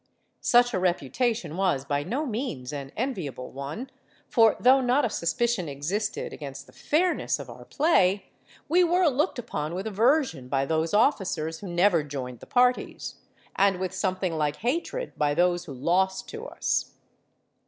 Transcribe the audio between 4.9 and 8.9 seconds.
a suspicion existed against the fairness of our play, we